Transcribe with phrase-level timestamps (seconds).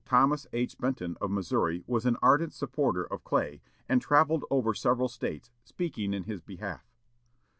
[0.03, 0.79] Thomas H.
[0.79, 6.11] Benton of Missouri was an ardent supporter of Clay, and travelled over several States speaking
[6.11, 6.91] in his behalf.